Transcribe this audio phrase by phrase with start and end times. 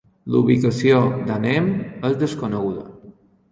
[0.35, 1.69] La ubicació d'Anem
[2.11, 2.91] és desconeguda.